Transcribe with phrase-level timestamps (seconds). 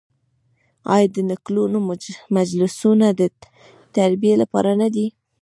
[0.95, 1.77] آیا د نکلونو
[2.37, 3.21] مجلسونه د
[3.95, 5.07] تربیې لپاره نه دي؟